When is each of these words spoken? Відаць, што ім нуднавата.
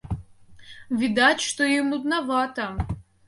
Відаць, 1.01 1.43
што 1.49 1.69
ім 1.75 1.93
нуднавата. 1.97 2.65